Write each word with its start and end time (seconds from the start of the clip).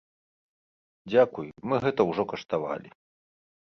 Дзякуй, 1.11 1.47
мы 1.73 1.81
гэта 1.85 2.01
ўжо 2.13 2.23
каштавалі. 2.33 2.89